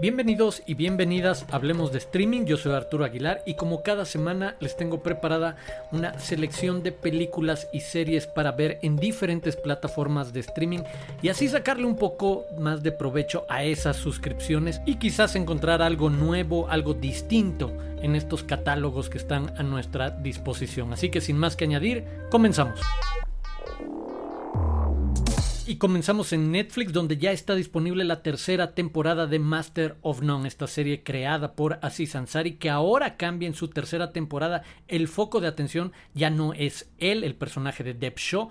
[0.00, 4.56] Bienvenidos y bienvenidas a Hablemos de Streaming, yo soy Arturo Aguilar y como cada semana
[4.58, 5.56] les tengo preparada
[5.92, 10.78] una selección de películas y series para ver en diferentes plataformas de streaming
[11.20, 16.08] y así sacarle un poco más de provecho a esas suscripciones y quizás encontrar algo
[16.08, 20.94] nuevo, algo distinto en estos catálogos que están a nuestra disposición.
[20.94, 22.80] Así que sin más que añadir, comenzamos.
[25.70, 30.48] Y comenzamos en Netflix, donde ya está disponible la tercera temporada de Master of None,
[30.48, 34.64] esta serie creada por Aziz Ansari, que ahora cambia en su tercera temporada.
[34.88, 38.48] El foco de atención ya no es él, el personaje de Deb Shaw,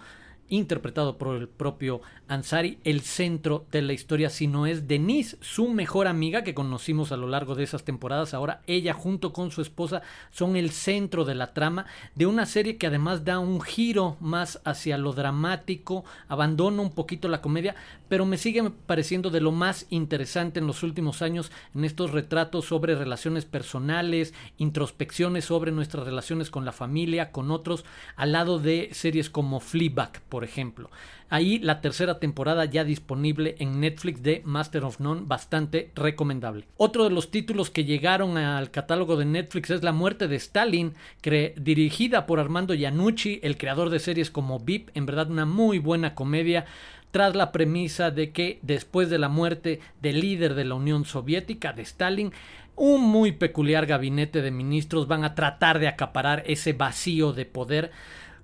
[0.49, 6.08] interpretado por el propio Ansari, el centro de la historia, sino es Denise, su mejor
[6.08, 8.34] amiga que conocimos a lo largo de esas temporadas.
[8.34, 11.85] Ahora ella junto con su esposa son el centro de la trama
[12.16, 17.27] de una serie que además da un giro más hacia lo dramático, abandona un poquito
[17.27, 17.75] la comedia,
[18.08, 22.66] pero me sigue pareciendo de lo más interesante en los últimos años en estos retratos
[22.66, 28.89] sobre relaciones personales, introspecciones sobre nuestras relaciones con la familia, con otros, al lado de
[28.94, 30.90] series como Fleabag, por ejemplo.
[31.30, 36.66] Ahí la tercera temporada ya disponible en Netflix de Master of None, bastante recomendable.
[36.78, 40.94] Otro de los títulos que llegaron al catálogo de Netflix es La muerte de Stalin,
[41.22, 46.16] dirigida por Armando Iannucci, el creador de series como VIP, en verdad una muy buena
[46.16, 46.66] comedia
[47.12, 51.73] tras la premisa de que después de la muerte del líder de la Unión Soviética,
[51.73, 52.32] de Stalin,
[52.76, 57.92] un muy peculiar gabinete de ministros van a tratar de acaparar ese vacío de poder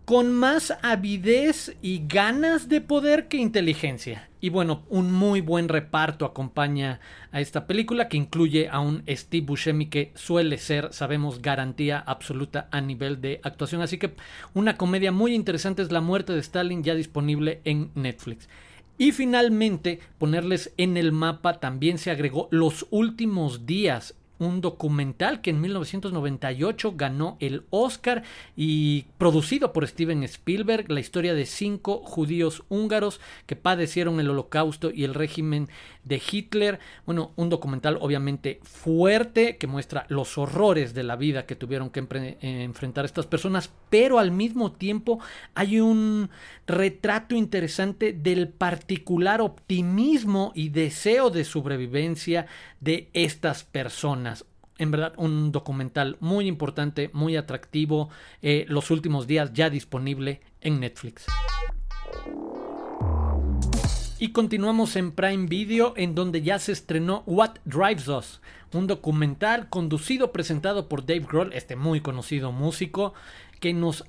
[0.05, 4.29] con más avidez y ganas de poder que inteligencia.
[4.39, 6.99] Y bueno, un muy buen reparto acompaña
[7.31, 12.67] a esta película que incluye a un Steve Buscemi que suele ser, sabemos, garantía absoluta
[12.71, 13.81] a nivel de actuación.
[13.81, 14.13] Así que
[14.53, 18.47] una comedia muy interesante es La muerte de Stalin ya disponible en Netflix.
[18.99, 25.51] Y finalmente, ponerles en el mapa también se agregó Los últimos días un documental que
[25.51, 28.23] en 1998 ganó el Oscar
[28.55, 34.91] y producido por Steven Spielberg, la historia de cinco judíos húngaros que padecieron el holocausto
[34.91, 35.69] y el régimen
[36.03, 36.79] de Hitler.
[37.05, 41.99] Bueno, un documental obviamente fuerte que muestra los horrores de la vida que tuvieron que
[42.41, 45.19] enfrentar estas personas, pero al mismo tiempo
[45.53, 46.29] hay un
[46.67, 52.47] retrato interesante del particular optimismo y deseo de sobrevivencia
[52.81, 54.34] de estas personas
[54.77, 58.09] en verdad un documental muy importante, muy atractivo,
[58.41, 61.25] eh, los últimos días ya disponible en Netflix.
[64.17, 68.41] Y continuamos en Prime Video, en donde ya se estrenó What Drives Us,
[68.73, 73.13] un documental conducido, presentado por Dave Grohl, este muy conocido músico,
[73.65, 74.05] que nos,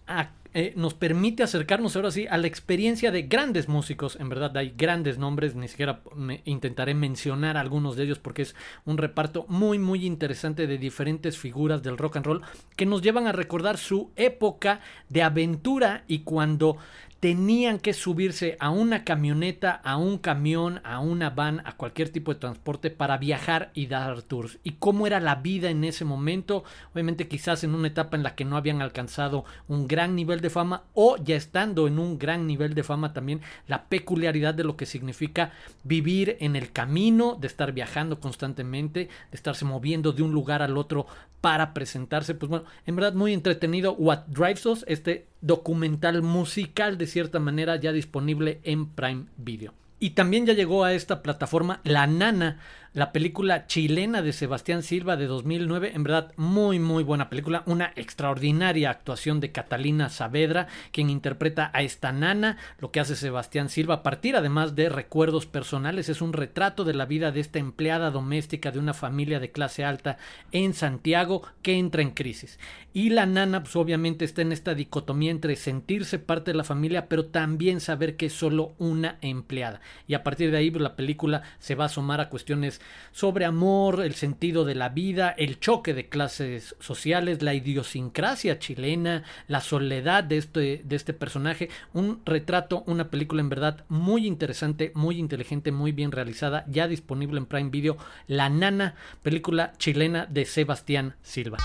[0.53, 4.17] eh, nos permite acercarnos ahora sí a la experiencia de grandes músicos.
[4.21, 6.03] En verdad hay grandes nombres, ni siquiera
[6.45, 11.83] intentaré mencionar algunos de ellos porque es un reparto muy muy interesante de diferentes figuras
[11.83, 12.43] del rock and roll
[12.77, 16.77] que nos llevan a recordar su época de aventura y cuando
[17.21, 22.33] tenían que subirse a una camioneta, a un camión, a una van, a cualquier tipo
[22.33, 24.59] de transporte para viajar y dar tours.
[24.63, 28.35] Y cómo era la vida en ese momento, obviamente quizás en una etapa en la
[28.35, 32.47] que no habían alcanzado un gran nivel de fama o ya estando en un gran
[32.47, 35.53] nivel de fama también la peculiaridad de lo que significa
[35.85, 40.77] vivir en el camino, de estar viajando constantemente, de estarse moviendo de un lugar al
[40.77, 41.07] otro
[41.41, 42.35] para presentarse.
[42.35, 43.95] Pues bueno, en verdad muy entretenido.
[43.95, 49.75] What Drives Us, este documental musical de cierta manera ya disponible en Prime Video.
[49.99, 52.59] Y también ya llegó a esta plataforma La Nana,
[52.97, 57.93] la película chilena de Sebastián Silva de 2009, en verdad muy muy buena película, una
[57.95, 63.97] extraordinaria actuación de Catalina Saavedra, quien interpreta a esta nana, lo que hace Sebastián Silva
[63.97, 68.11] a partir además de recuerdos personales, es un retrato de la vida de esta empleada
[68.11, 70.17] doméstica de una familia de clase alta
[70.51, 72.59] en Santiago que entra en crisis.
[72.95, 77.11] Y la nana pues obviamente está en esta dicotomía entre sentirse parte de la familia
[77.11, 79.83] pero también saber que es solo una empleada.
[80.07, 82.81] Y a partir de ahí pues, la película se va a asomar a cuestiones
[83.13, 89.25] sobre amor, el sentido de la vida, el choque de clases sociales, la idiosincrasia chilena,
[89.49, 91.71] la soledad de este, de este personaje.
[91.93, 97.39] Un retrato, una película en verdad muy interesante, muy inteligente, muy bien realizada, ya disponible
[97.39, 97.97] en Prime Video,
[98.27, 101.59] La Nana, película chilena de Sebastián Silva.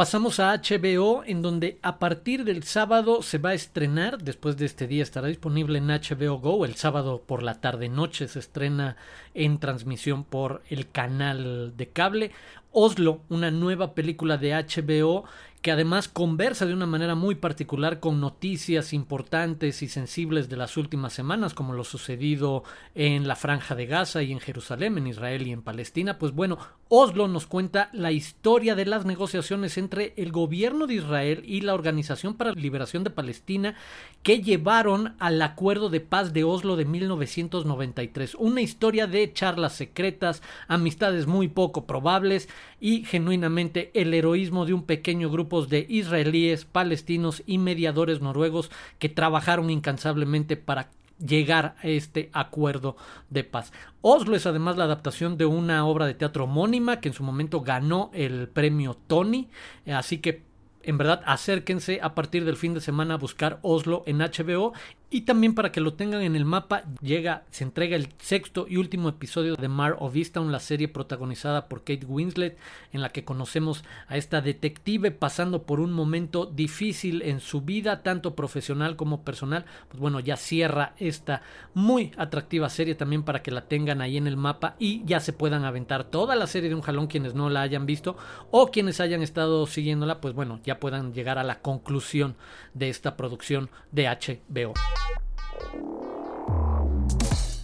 [0.00, 4.64] Pasamos a HBO, en donde a partir del sábado se va a estrenar, después de
[4.64, 8.96] este día estará disponible en HBO Go, el sábado por la tarde noche se estrena
[9.34, 12.30] en transmisión por el canal de cable.
[12.72, 15.24] Oslo, una nueva película de HBO
[15.62, 20.76] que además conversa de una manera muy particular con noticias importantes y sensibles de las
[20.76, 22.64] últimas semanas, como lo sucedido
[22.94, 26.18] en la Franja de Gaza y en Jerusalén, en Israel y en Palestina.
[26.18, 26.58] Pues bueno,
[26.88, 31.74] Oslo nos cuenta la historia de las negociaciones entre el gobierno de Israel y la
[31.74, 33.76] Organización para la Liberación de Palestina
[34.22, 38.34] que llevaron al acuerdo de paz de Oslo de 1993.
[38.34, 42.48] Una historia de charlas secretas, amistades muy poco probables
[42.80, 49.08] y genuinamente el heroísmo de un pequeño grupo de israelíes, palestinos y mediadores noruegos que
[49.08, 52.96] trabajaron incansablemente para llegar a este acuerdo
[53.28, 53.72] de paz.
[54.00, 57.60] Oslo es además la adaptación de una obra de teatro homónima que en su momento
[57.60, 59.48] ganó el premio Tony,
[59.86, 60.42] así que
[60.82, 64.72] en verdad acérquense a partir del fin de semana a buscar Oslo en HBO
[65.12, 68.76] y también para que lo tengan en el mapa, llega, se entrega el sexto y
[68.76, 72.56] último episodio de Mar of Easttown, la serie protagonizada por Kate Winslet,
[72.92, 78.04] en la que conocemos a esta detective pasando por un momento difícil en su vida,
[78.04, 79.64] tanto profesional como personal.
[79.88, 81.42] Pues bueno, ya cierra esta
[81.74, 85.32] muy atractiva serie también para que la tengan ahí en el mapa y ya se
[85.32, 88.16] puedan aventar toda la serie de un jalón quienes no la hayan visto
[88.52, 92.36] o quienes hayan estado siguiéndola, pues bueno, ya puedan llegar a la conclusión
[92.74, 94.74] de esta producción de HBO.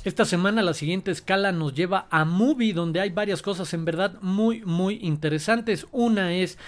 [0.07, 4.15] Esta semana la siguiente escala nos lleva a Movie, donde hay varias cosas en verdad
[4.21, 5.89] muy, muy interesantes.
[5.91, 6.59] Una es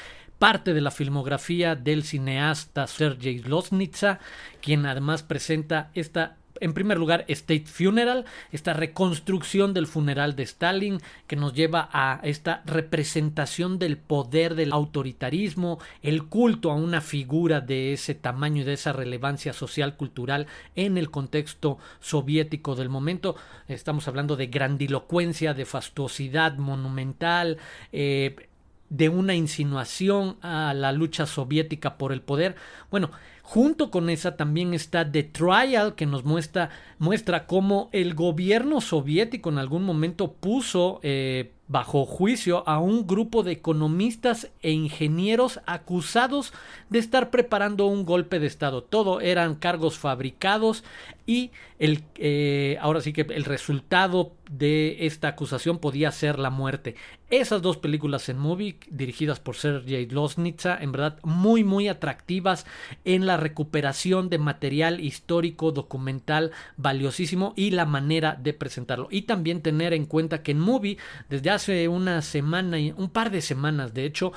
[0.41, 4.19] parte de la filmografía del cineasta Sergei Losnitsa,
[4.61, 11.01] quien además presenta esta en primer lugar, State Funeral, esta reconstrucción del funeral de Stalin
[11.27, 17.61] que nos lleva a esta representación del poder del autoritarismo, el culto a una figura
[17.61, 20.47] de ese tamaño y de esa relevancia social cultural
[20.77, 23.37] en el contexto soviético del momento.
[23.69, 27.59] Estamos hablando de grandilocuencia, de fastuosidad monumental,
[27.93, 28.49] eh,
[28.91, 32.57] de una insinuación a la lucha soviética por el poder.
[32.91, 33.11] Bueno,
[33.51, 36.69] Junto con esa también está The Trial, que nos muestra,
[36.99, 43.43] muestra cómo el gobierno soviético en algún momento puso eh, bajo juicio a un grupo
[43.43, 46.53] de economistas e ingenieros acusados
[46.91, 48.83] de estar preparando un golpe de Estado.
[48.83, 50.83] Todo eran cargos fabricados
[51.27, 56.97] y el, eh, ahora sí que el resultado de esta acusación podía ser la muerte.
[57.29, 62.65] Esas dos películas en movie dirigidas por Sergei Losnitsa, en verdad muy muy atractivas
[63.05, 69.09] en la recuperación de material histórico documental valiosísimo y la manera de presentarlo.
[69.11, 70.99] Y también tener en cuenta que en movie
[71.31, 74.33] desde hace una semana y un par de semanas de hecho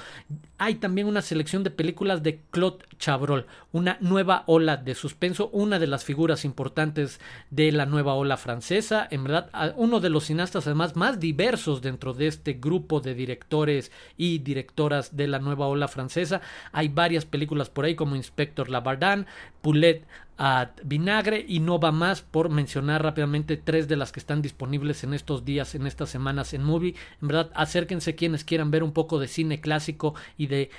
[0.58, 5.80] hay también una selección de películas de Claude Chabrol, una nueva ola de suspenso, una
[5.80, 7.20] de las figuras importantes
[7.50, 12.14] de la nueva ola francesa, en verdad uno de los cineastas además más diversos dentro
[12.14, 16.42] de este grupo de directores y directoras de la nueva ola francesa.
[16.72, 19.26] Hay varias películas por ahí como Inspector Labardin,
[19.62, 20.06] Poulet
[20.38, 25.04] a vinagre y no va más por mencionar rápidamente tres de las que están disponibles
[25.04, 26.96] en estos días, en estas semanas en Movie.
[27.22, 30.72] En verdad, acérquense quienes quieran ver un poco de cine clásico y de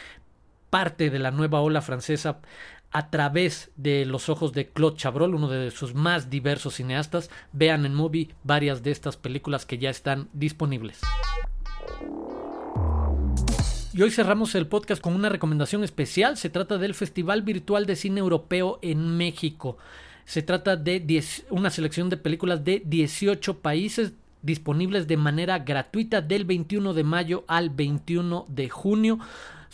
[0.68, 2.40] parte de la nueva ola francesa
[2.90, 7.30] a través de los ojos de Claude Chabrol, uno de sus más diversos cineastas.
[7.52, 11.00] Vean en Movie varias de estas películas que ya están disponibles.
[13.94, 16.38] Y hoy cerramos el podcast con una recomendación especial.
[16.38, 19.76] Se trata del Festival Virtual de Cine Europeo en México.
[20.24, 26.46] Se trata de una selección de películas de 18 países disponibles de manera gratuita del
[26.46, 29.18] 21 de mayo al 21 de junio.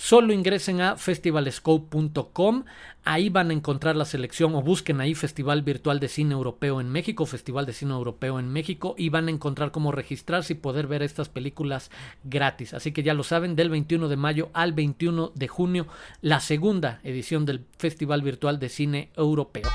[0.00, 2.64] Solo ingresen a festivalscope.com,
[3.02, 6.88] ahí van a encontrar la selección o busquen ahí Festival Virtual de Cine Europeo en
[6.88, 10.86] México, Festival de Cine Europeo en México y van a encontrar cómo registrarse y poder
[10.86, 11.90] ver estas películas
[12.22, 12.74] gratis.
[12.74, 15.88] Así que ya lo saben, del 21 de mayo al 21 de junio,
[16.22, 19.68] la segunda edición del Festival Virtual de Cine Europeo.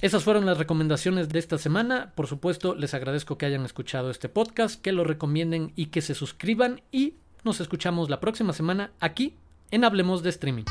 [0.00, 2.12] Esas fueron las recomendaciones de esta semana.
[2.14, 6.14] Por supuesto, les agradezco que hayan escuchado este podcast, que lo recomienden y que se
[6.14, 9.36] suscriban y nos escuchamos la próxima semana aquí
[9.70, 10.64] en Hablemos de Streaming.